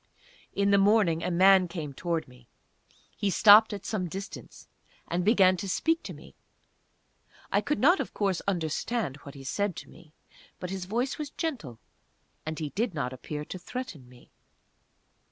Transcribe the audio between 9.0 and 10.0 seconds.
what he said to